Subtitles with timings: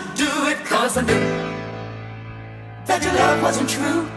[0.00, 1.26] To do it cause I knew
[2.86, 4.08] that your love wasn't true.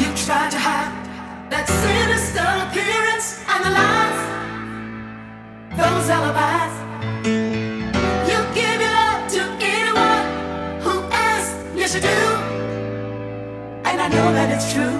[0.00, 0.94] You tried to hide
[1.50, 4.20] that sinister appearance and the lies,
[5.76, 6.72] those alibis.
[8.30, 10.24] You give your love to anyone
[10.80, 12.20] who asks, yes you do.
[13.84, 14.96] And I know that it's true,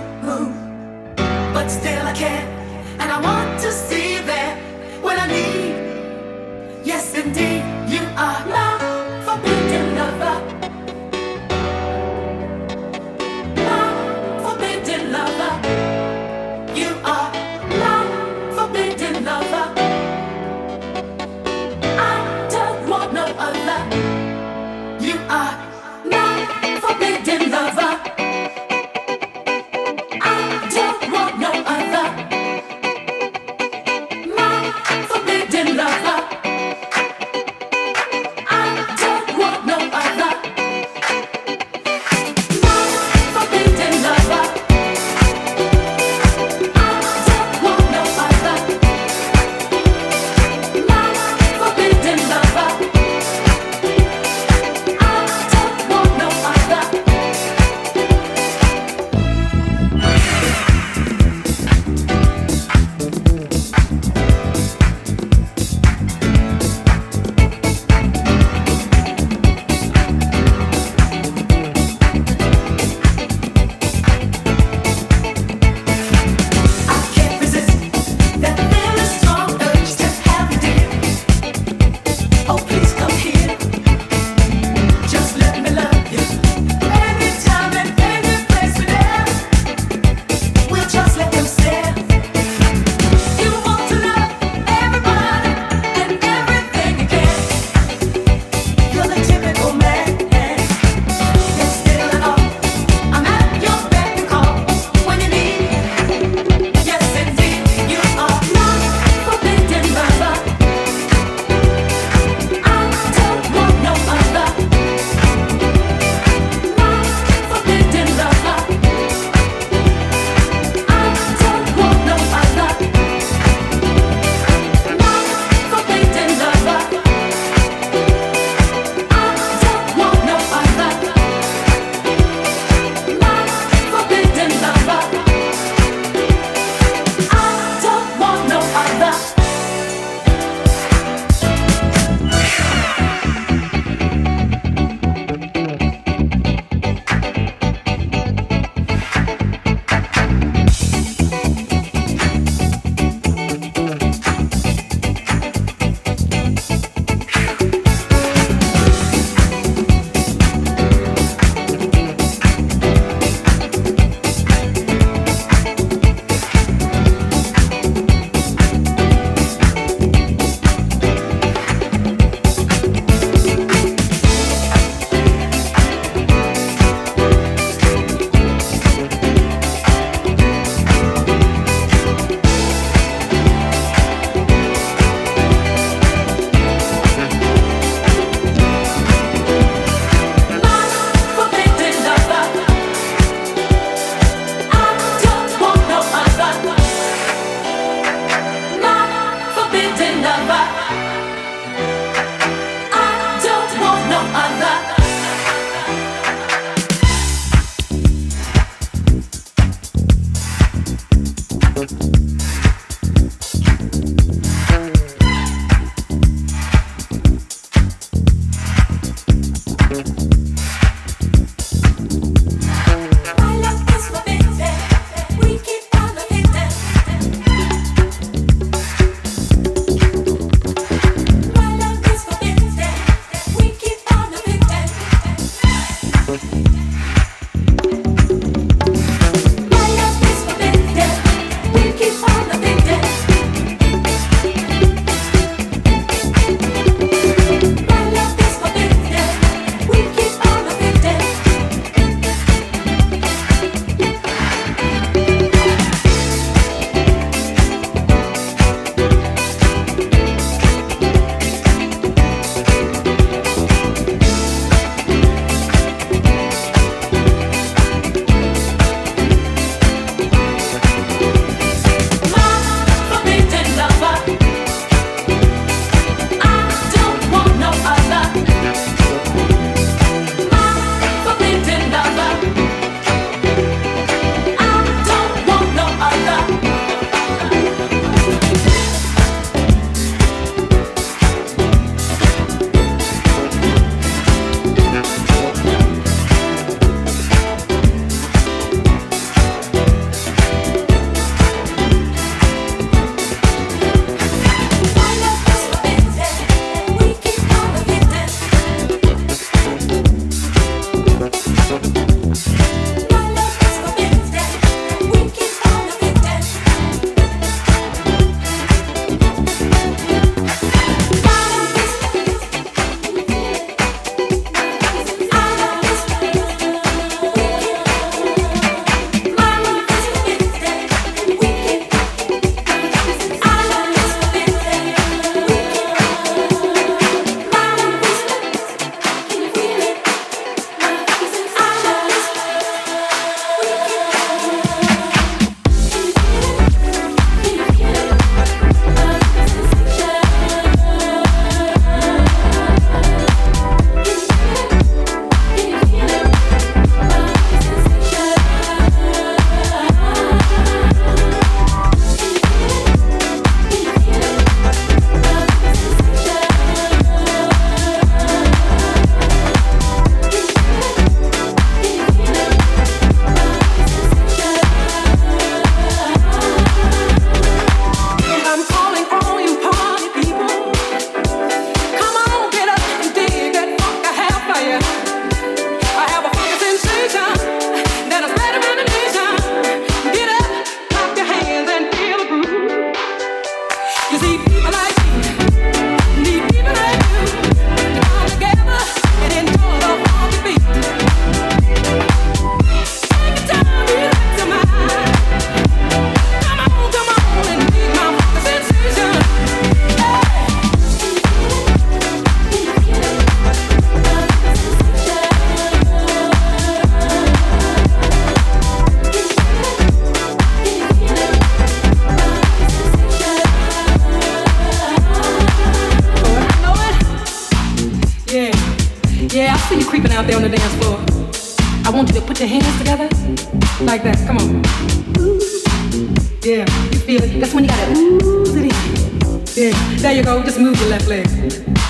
[440.00, 440.42] There you go.
[440.42, 441.26] Just move your left leg.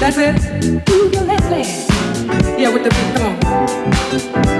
[0.00, 0.88] That's it.
[0.88, 1.66] Move your left leg.
[2.58, 3.14] Yeah, with the beat.
[3.14, 4.59] Come on.